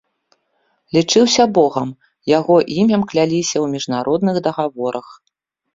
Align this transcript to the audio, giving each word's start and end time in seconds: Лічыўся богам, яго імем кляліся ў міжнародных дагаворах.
Лічыўся 0.97 1.43
богам, 1.59 1.89
яго 2.37 2.55
імем 2.79 3.01
кляліся 3.13 3.53
ў 3.63 3.77
міжнародных 3.77 4.35
дагаворах. 4.51 5.07